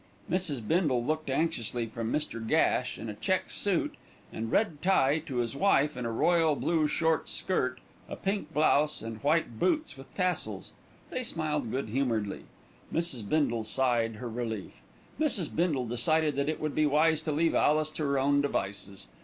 [0.27, 0.67] Mrs.
[0.67, 2.41] Bindle looked anxiously from Mr.
[2.43, 3.93] Gash, in a check suit
[4.33, 9.03] and red tie, to his wife in a royal blue short skirt, a pink blouse
[9.03, 10.73] and white boots with tassels.
[11.11, 12.45] They smiled good humouredly.
[12.91, 13.29] Mrs.
[13.29, 14.73] Bindle sighed her relief.
[15.19, 15.55] Mrs.
[15.55, 19.07] Bindle decided that it would be wise to leave Alice to her own devices.